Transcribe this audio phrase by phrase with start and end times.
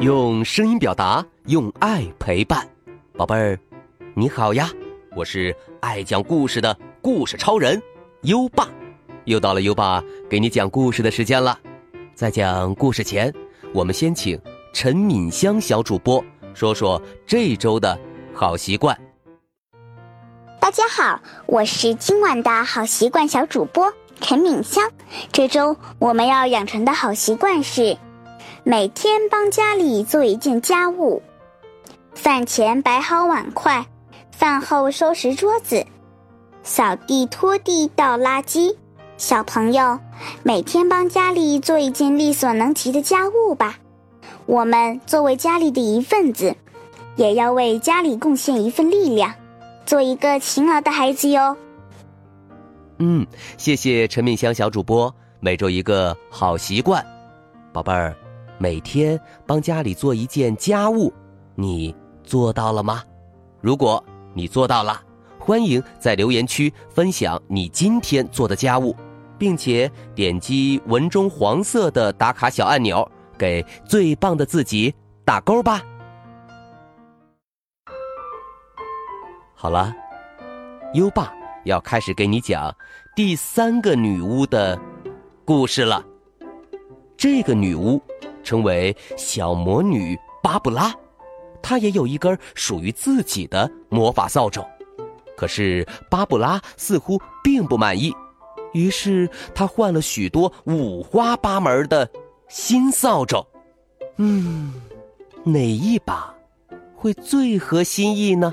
[0.00, 2.64] 用声音表达，用爱陪伴，
[3.16, 3.58] 宝贝儿，
[4.14, 4.70] 你好呀！
[5.16, 7.82] 我是爱讲故事的故事超人
[8.22, 8.68] 优爸，
[9.24, 10.00] 又到了优爸
[10.30, 11.58] 给你讲故事的时间了。
[12.14, 13.34] 在讲故事前，
[13.74, 14.40] 我们先请
[14.72, 17.98] 陈敏香小主播说说这周的
[18.32, 18.96] 好习惯。
[20.60, 24.88] 大家好，我是今晚的好习惯小主播陈敏香。
[25.32, 27.98] 这周我们要养成的好习惯是。
[28.70, 31.22] 每天帮家里做一件家务，
[32.12, 33.86] 饭前摆好碗筷，
[34.30, 35.86] 饭后收拾桌子，
[36.62, 38.76] 扫地、拖地、倒垃圾。
[39.16, 39.98] 小朋友，
[40.42, 43.78] 每天帮家里做一件力所能及的家务吧。
[44.44, 46.54] 我们作为家里的一份子，
[47.16, 49.32] 也要为家里贡献一份力量，
[49.86, 51.56] 做一个勤劳的孩子哟。
[52.98, 57.02] 嗯，谢谢陈敏香小主播，每周一个好习惯，
[57.72, 58.14] 宝贝儿。
[58.60, 61.12] 每天帮家里做一件家务，
[61.54, 63.04] 你做到了吗？
[63.60, 65.00] 如果你做到了，
[65.38, 68.96] 欢迎在留言区分享你今天做的家务，
[69.38, 74.92] 并且点击文中黄色的打卡小按钮，给最棒的自己
[75.24, 75.80] 打勾吧。
[79.54, 79.94] 好了，
[80.94, 81.32] 优爸
[81.64, 82.74] 要开始给你讲
[83.14, 84.76] 第三个女巫的
[85.44, 86.04] 故事了。
[87.16, 88.02] 这个女巫。
[88.48, 90.90] 称为小魔女巴布拉，
[91.60, 94.66] 她也有一根属于自己的魔法扫帚。
[95.36, 98.10] 可是巴布拉似乎并不满意，
[98.72, 102.10] 于是她换了许多五花八门的
[102.48, 103.46] 新扫帚。
[104.16, 104.72] 嗯，
[105.44, 106.34] 哪一把
[106.96, 108.50] 会最合心意呢？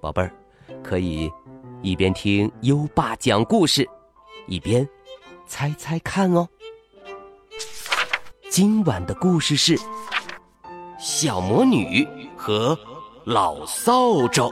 [0.00, 0.32] 宝贝儿，
[0.84, 1.28] 可以
[1.82, 3.84] 一边听优爸讲故事，
[4.46, 4.88] 一边
[5.48, 6.48] 猜猜看哦。
[8.48, 9.76] 今晚的故事是
[10.98, 12.78] 小魔女和
[13.24, 14.50] 老扫帚。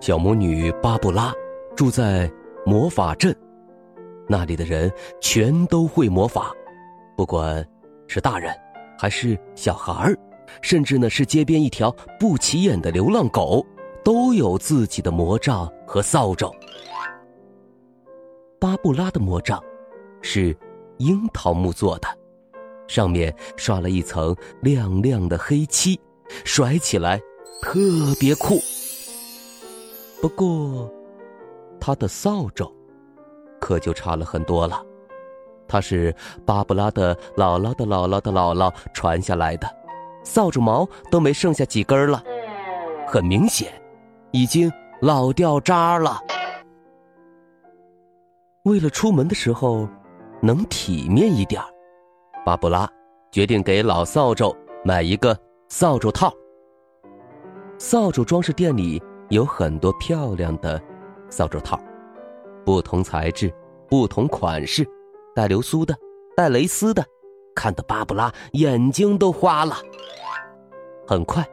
[0.00, 1.32] 小魔女巴布拉
[1.76, 2.30] 住在
[2.64, 3.36] 魔法镇，
[4.28, 6.52] 那里的人全都会魔法，
[7.16, 7.64] 不管
[8.08, 8.52] 是大人。
[9.02, 10.16] 还是小孩儿，
[10.60, 11.90] 甚至呢是街边一条
[12.20, 13.66] 不起眼的流浪狗，
[14.04, 16.48] 都有自己的魔杖和扫帚。
[18.60, 19.60] 巴布拉的魔杖
[20.20, 20.56] 是
[20.98, 22.06] 樱桃木做的，
[22.86, 26.00] 上面刷了一层亮亮的黑漆，
[26.44, 27.20] 甩起来
[27.60, 27.80] 特
[28.20, 28.60] 别酷。
[30.20, 30.88] 不过，
[31.80, 32.72] 他的扫帚
[33.60, 34.80] 可就差了很多了。
[35.72, 39.66] 它是巴布拉的姥姥的姥姥的姥姥传下来的，
[40.22, 42.22] 扫帚毛都没剩下几根了，
[43.08, 43.72] 很明显，
[44.32, 46.20] 已经老掉渣了。
[48.64, 49.88] 为了出门的时候
[50.42, 51.62] 能体面一点
[52.44, 52.86] 巴布拉
[53.30, 54.54] 决定给老扫帚
[54.84, 55.34] 买一个
[55.70, 56.30] 扫帚套。
[57.78, 60.78] 扫帚装饰店里有很多漂亮的
[61.30, 61.80] 扫帚套，
[62.62, 63.50] 不同材质，
[63.88, 64.86] 不同款式。
[65.34, 65.96] 带流苏的，
[66.36, 67.04] 带蕾丝的，
[67.54, 69.76] 看得巴布拉眼睛都花了。
[71.06, 71.44] 很快，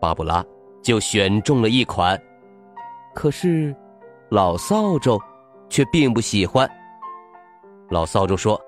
[0.00, 0.44] 巴布拉
[0.82, 2.20] 就选中了一款，
[3.14, 3.74] 可是
[4.30, 5.18] 老扫帚
[5.68, 6.70] 却并不喜欢。
[7.90, 8.60] 老扫帚说：“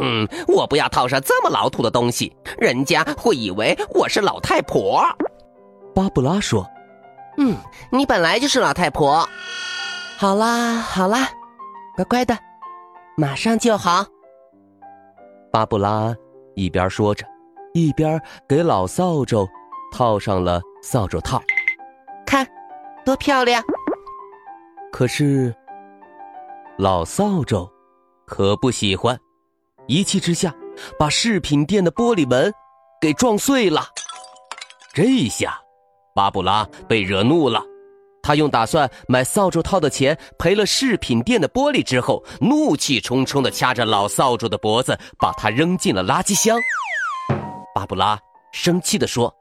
[0.00, 5.04] 嗯，我不要套上这么老土的东西，人家会以为我是老太婆。”
[5.94, 6.64] 巴布拉说
[7.38, 7.56] ：“嗯，
[7.90, 9.28] 你本来就是老太婆。
[10.16, 11.28] 好啦，好啦，
[11.96, 12.38] 乖乖的。”
[13.20, 14.06] 马上就好。
[15.52, 16.16] 巴布拉
[16.54, 17.26] 一边说着，
[17.74, 19.46] 一边给老扫帚
[19.92, 21.38] 套上了扫帚套。
[22.24, 22.48] 看，
[23.04, 23.62] 多漂亮！
[24.90, 25.54] 可是
[26.78, 27.70] 老扫帚
[28.26, 29.20] 可不喜欢，
[29.86, 30.54] 一气之下
[30.98, 32.50] 把饰品店的玻璃门
[33.02, 33.82] 给撞碎了。
[34.94, 35.60] 这下，
[36.14, 37.62] 巴布拉被惹怒了。
[38.30, 46.56] 他用打算买扫帚套的钱赔了饰品店的玻璃之后，怒气冲冲的掐着老扫帚的脖子，把它扔进了垃圾箱。
[47.74, 48.16] 巴布拉
[48.52, 49.34] 生气的说：“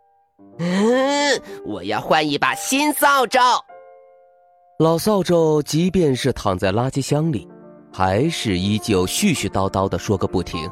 [0.57, 3.37] 嗯，我要换一把新扫帚。”
[4.79, 7.47] 老扫帚即便是躺在垃圾箱里，
[7.93, 10.67] 还是依旧絮絮叨叨的说个不停。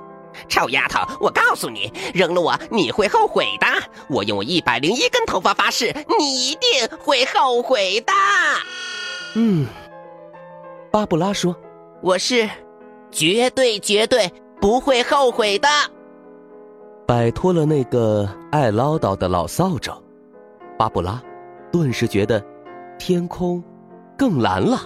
[0.48, 3.68] 臭丫头，我告诉你，扔了我你会后悔的。
[4.10, 8.14] 我用我一百零一根头发发誓，你一定会后悔的。
[9.36, 9.68] 嗯，
[10.92, 11.56] 巴布拉说
[12.02, 12.50] ：“我是
[13.12, 15.68] 绝对绝对不会后悔的。”
[17.08, 19.92] 摆脱了那个爱唠叨的老扫帚，
[20.78, 21.22] 巴布拉
[21.72, 22.44] 顿时觉得
[23.00, 23.64] 天空
[24.18, 24.80] 更蓝了，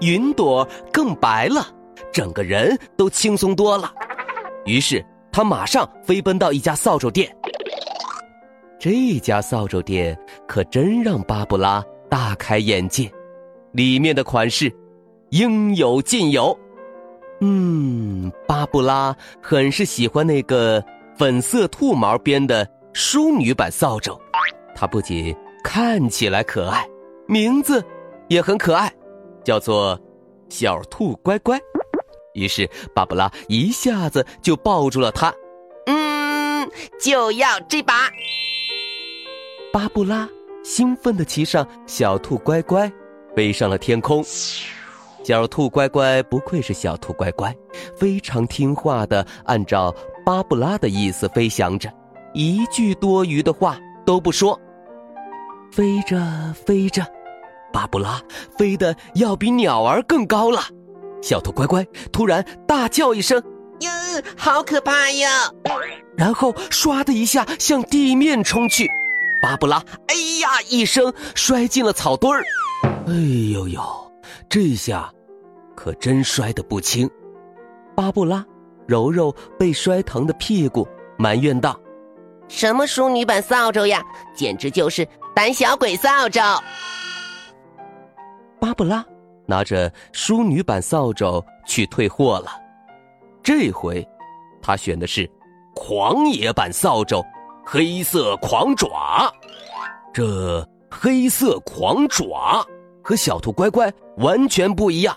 [0.00, 1.66] 云朵更白了，
[2.12, 3.90] 整个人都轻松多了。
[4.64, 7.34] 于是他马上飞奔到一家扫帚店。
[8.78, 13.10] 这家扫帚店可真让巴布拉大开眼界，
[13.72, 14.72] 里面的款式
[15.30, 16.58] 应有尽有。
[17.40, 20.84] 嗯，巴布拉很是喜欢那个。
[21.14, 24.18] 粉色兔毛编的淑女版扫帚，
[24.74, 26.88] 它不仅看起来可爱，
[27.28, 27.84] 名字
[28.28, 28.90] 也很可爱，
[29.44, 29.96] 叫做
[30.48, 31.60] “小兔乖乖”。
[32.34, 35.34] 于是巴布拉一下子就抱住了它。
[35.86, 36.70] 嗯，
[37.00, 38.10] 就要这把。
[39.72, 40.28] 巴布拉
[40.62, 42.90] 兴奋地骑上小兔乖乖，
[43.34, 44.24] 飞上了天空。
[45.24, 47.54] 小兔乖乖不愧是小兔乖乖，
[47.96, 49.94] 非常听话的按照
[50.26, 51.88] 巴布拉的意思飞翔着，
[52.34, 54.60] 一句多余的话都不说。
[55.70, 56.20] 飞着
[56.66, 57.06] 飞着，
[57.72, 58.20] 巴布拉
[58.58, 60.60] 飞得要比鸟儿更高了。
[61.22, 63.42] 小兔乖乖突然大叫一声
[63.80, 63.90] ：“哟，
[64.36, 65.50] 好可怕呀！”
[66.18, 68.90] 然后唰的一下向地面冲去。
[69.42, 72.42] 巴布拉“哎呀”一声摔进了草堆儿。
[73.06, 73.14] 哎
[73.52, 73.80] 呦呦！
[74.48, 75.10] 这下，
[75.74, 77.08] 可真摔得不轻。
[77.96, 78.44] 巴布拉
[78.86, 80.86] 揉揉被摔疼的屁股，
[81.18, 81.78] 埋怨道
[82.48, 84.02] ：“什么淑女版扫帚呀，
[84.34, 86.40] 简直就是胆小鬼扫帚！”
[88.60, 89.04] 巴布拉
[89.52, 92.50] 拿着淑女版扫帚去退货了。
[93.42, 94.02] 这回，
[94.62, 95.30] 他选的是
[95.74, 97.22] 狂野版扫帚，
[97.62, 99.30] 黑色狂爪。
[100.10, 102.66] 这黑色狂爪。
[103.04, 105.14] 和小兔乖乖完全不一样，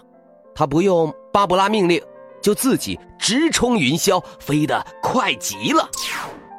[0.55, 2.01] 它不用巴布拉命令，
[2.41, 5.87] 就自己直冲云霄，飞得快极了。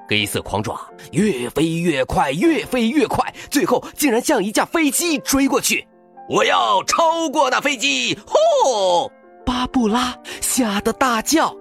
[0.08, 0.80] 黑色狂爪
[1.10, 5.86] 越飞越快，越飞越快，最后竟然像一架飞机追过去。
[6.28, 8.18] 我要超过那飞机！
[8.26, 9.10] 呼！
[9.44, 11.54] 巴布拉吓得大叫：“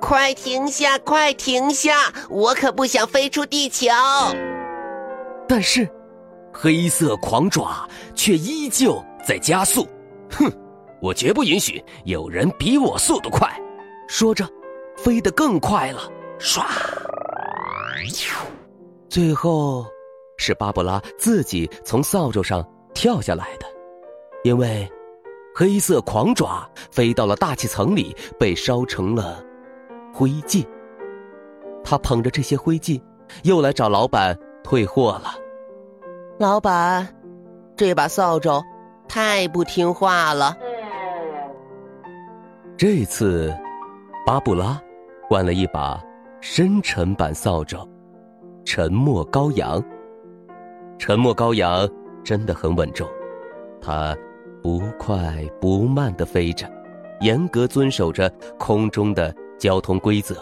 [0.00, 0.98] 快停下！
[0.98, 2.12] 快停下！
[2.28, 3.86] 我可不想飞出地球！”
[5.48, 5.88] 但是。
[6.60, 9.86] 黑色狂爪却依旧在加速，
[10.30, 10.50] 哼！
[11.00, 13.48] 我绝不允许有人比我速度快。
[14.08, 14.48] 说着，
[14.96, 16.00] 飞得更快了，
[16.40, 16.64] 唰！
[19.08, 19.86] 最后，
[20.36, 23.66] 是巴布拉自己从扫帚上跳下来的，
[24.44, 24.90] 因为
[25.54, 29.42] 黑色狂爪飞到了大气层里，被烧成了
[30.12, 30.66] 灰烬。
[31.82, 33.00] 他捧着这些灰烬，
[33.42, 35.30] 又来找老板退货了。
[36.38, 37.08] 老板，
[37.76, 38.62] 这把扫帚
[39.08, 40.56] 太不听话了。
[42.76, 43.52] 这次，
[44.24, 44.80] 巴布拉
[45.28, 46.00] 换了一把
[46.40, 47.76] 深沉版扫帚——
[48.64, 49.82] 沉默羔羊。
[50.96, 51.88] 沉默羔羊
[52.22, 53.08] 真的很稳重，
[53.80, 54.16] 他
[54.68, 56.70] 不快不慢的飞着，
[57.20, 58.28] 严格遵守着
[58.58, 60.36] 空中的交通规则。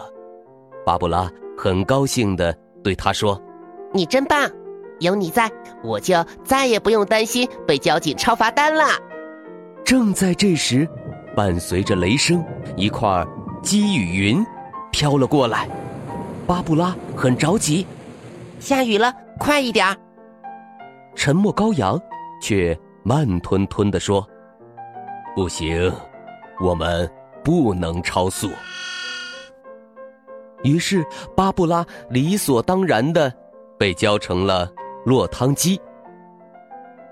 [0.85, 2.53] 巴布拉很高兴的
[2.83, 3.41] 对他说
[3.95, 4.37] ：“你真棒。”
[4.99, 5.49] 有你在，
[5.81, 8.83] 我就再也不用担心被交警抄罚单了。
[9.85, 10.85] 正在这时，
[11.33, 12.43] 伴随着雷声，
[12.75, 13.25] 一块
[13.61, 14.45] 积雨云
[14.91, 15.69] 飘了过来。
[16.45, 17.87] 巴布拉很着急，
[18.59, 19.95] 下雨了，快一点儿。
[21.15, 21.97] 沉默羔羊
[22.41, 24.27] 却慢吞吞地说
[25.33, 25.89] ：“不行，
[26.59, 27.09] 我们
[27.41, 28.49] 不能超速。”
[30.61, 33.33] 于是巴布拉理所当然的
[33.79, 34.69] 被浇成了。
[35.05, 35.79] 落汤鸡。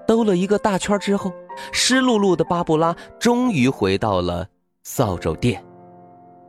[0.06, 1.32] 兜了一个大圈之后，
[1.72, 4.46] 湿漉漉的巴布拉终于回到了
[4.84, 5.64] 扫帚店。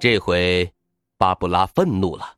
[0.01, 0.69] 这回，
[1.17, 2.33] 巴布拉愤怒了。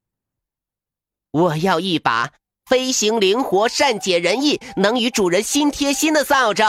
[1.30, 2.30] 我要一把
[2.66, 6.62] 飞行灵活、善解人意、能与主人心贴心的扫帚。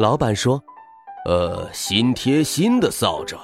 [0.00, 0.58] 老板说
[1.28, 3.36] ：“呃，心贴心的扫帚，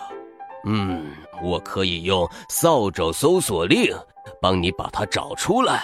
[0.64, 3.94] 嗯，我可以用扫帚搜索令
[4.40, 5.82] 帮你把它找出来。”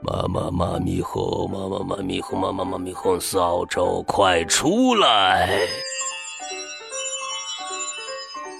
[0.00, 5.58] 妈妈妈咪哄，妈妈妈咪哄，妈妈妈咪哄，扫帚快出来！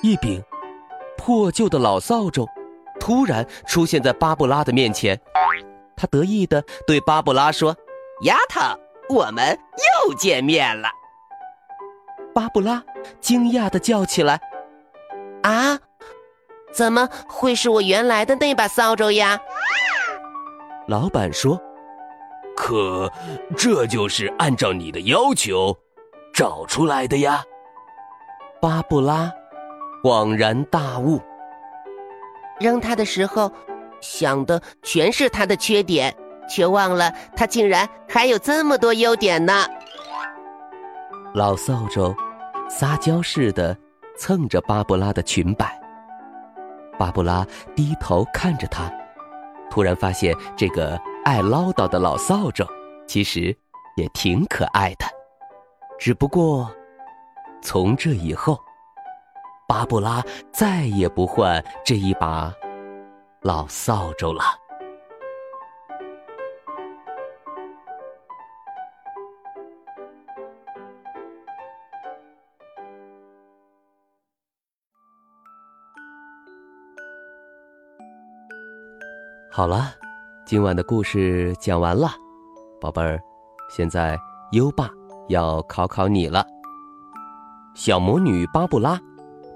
[0.03, 0.43] 一柄
[1.17, 2.47] 破旧的老扫帚
[3.01, 5.19] 突然出现在巴布拉的面前，
[5.97, 7.75] 他得意的对巴布拉说
[8.25, 8.61] ：“丫头，
[9.09, 9.59] 我们
[10.07, 10.91] 又见面了。”
[12.35, 12.83] 巴布拉
[13.21, 14.41] 惊讶的叫起来
[15.43, 15.79] ：“啊，
[16.73, 19.41] 怎么会是我原来的那把扫帚呀？”
[20.89, 21.61] 老板说
[22.57, 23.11] ：“可
[23.57, 25.79] 这就是按照你的要求
[26.35, 27.45] 找出来的呀。”
[28.61, 29.33] 巴布拉
[30.03, 31.21] 恍然大悟：
[32.59, 33.53] 扔它的时候
[34.01, 36.15] 想的全是它的缺点，
[36.49, 39.67] 却忘了它竟然还有这么多优点呢。
[41.35, 42.15] 老扫帚
[42.69, 43.77] 撒娇似的
[44.17, 45.77] 蹭着巴布拉的裙摆，
[46.97, 48.89] 巴布拉低头看着他，
[49.69, 52.65] 突然发现这个爱唠叨的老扫帚
[53.05, 53.57] 其实
[53.97, 55.05] 也挺可爱的，
[55.99, 56.71] 只不过
[57.61, 58.57] 从这以后。
[59.67, 60.23] 巴布拉
[60.53, 62.53] 再也不换这一把
[63.41, 64.45] 老扫帚了。
[79.57, 79.93] 好了，
[80.45, 82.09] 今晚的故事讲完了，
[82.81, 83.21] 宝贝儿，
[83.71, 84.19] 现在
[84.51, 84.91] 优爸
[85.29, 86.45] 要考考你了。
[87.73, 89.01] 小魔女巴布拉。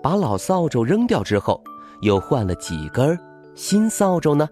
[0.00, 1.60] 把老扫帚扔掉之后，
[2.02, 3.18] 又换了几根
[3.56, 4.48] 新扫帚呢？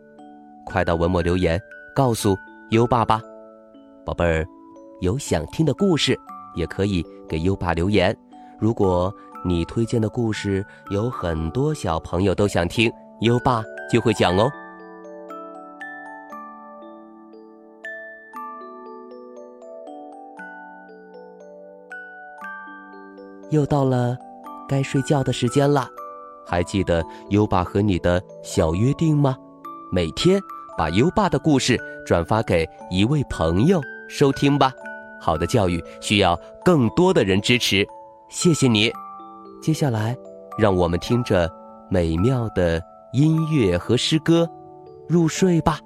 [0.64, 1.60] 快到文末留言
[1.94, 2.36] 告诉
[2.70, 3.22] 优爸吧，
[4.04, 4.44] 宝贝儿，
[5.00, 6.18] 有想听的故事
[6.56, 8.14] 也可以给优爸留言。
[8.58, 14.50] 如果你推荐的故事有很多小朋友都想听，优爸就会讲哦。
[23.50, 24.16] 又到了。
[24.68, 25.88] 该睡觉的时间了，
[26.44, 29.36] 还记得优爸和你的小约定吗？
[29.92, 30.40] 每天
[30.76, 34.72] 把优爸的故事转发给一位朋友收听吧。
[35.20, 37.86] 好的教育需要更多的人支持，
[38.28, 38.92] 谢谢你。
[39.62, 40.16] 接下来，
[40.58, 41.48] 让我们听着
[41.88, 44.48] 美妙的音乐和诗歌
[45.08, 45.78] 入睡吧。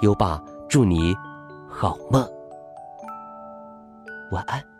[0.00, 1.14] 优爸祝你
[1.68, 2.26] 好梦，
[4.30, 4.73] 晚安。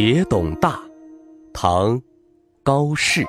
[0.00, 0.80] 别董大，
[1.52, 2.00] 唐，
[2.62, 3.26] 高适。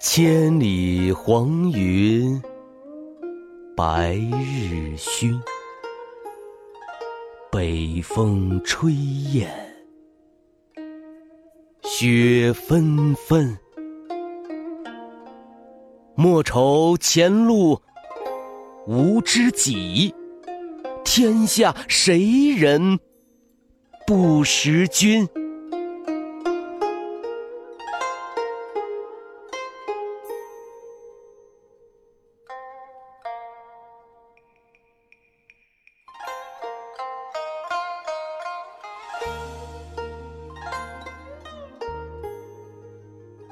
[0.00, 2.42] 千里黄云，
[3.76, 5.40] 白日曛。
[7.52, 9.48] 北风吹雁，
[11.84, 13.56] 雪纷纷。
[16.16, 17.80] 莫愁前路
[18.88, 20.12] 无知己。
[21.04, 22.98] 天下谁人
[24.06, 25.28] 不识君？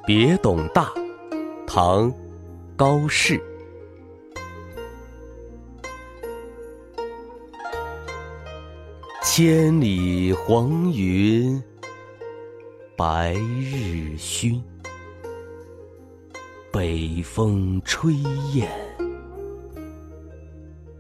[0.06, 0.90] 别董大，
[1.66, 2.10] 唐，
[2.76, 3.47] 高适。
[9.38, 11.62] 千里黄云，
[12.96, 14.60] 白日曛。
[16.72, 18.14] 北风吹
[18.52, 18.68] 雁，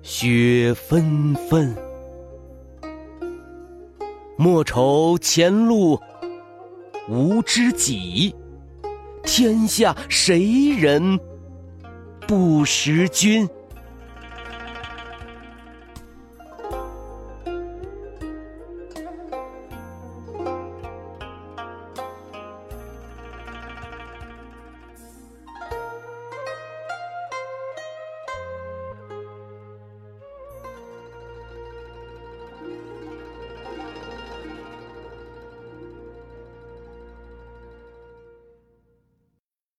[0.02, 1.74] 雪纷纷。
[4.36, 6.00] 莫愁前路
[7.08, 8.32] 无知己，
[9.24, 11.18] 天下谁人
[12.24, 13.48] 不识君？